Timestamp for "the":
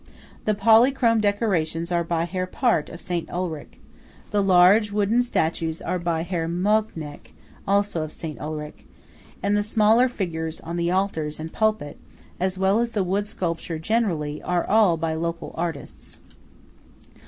0.45-0.55, 4.31-4.41, 9.55-9.61, 10.77-10.89, 12.93-13.03